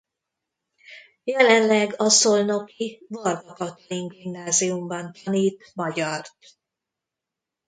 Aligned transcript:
Jelenleg 1.23 1.93
a 2.01 2.09
szolnoki 2.09 3.05
Varga 3.09 3.53
Katalin 3.53 4.07
Gimnáziumban 4.07 5.11
tanít 5.23 5.71
magyart. 5.75 6.33